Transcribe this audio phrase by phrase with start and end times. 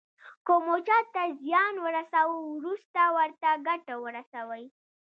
[0.45, 4.65] که مو چاته زیان ورساوه وروسته ورته ګټه ورسوئ.